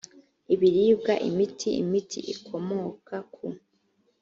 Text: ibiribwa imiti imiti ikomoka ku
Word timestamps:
ibiribwa 0.53 1.13
imiti 1.29 1.69
imiti 1.83 2.19
ikomoka 2.33 3.15
ku 3.33 3.45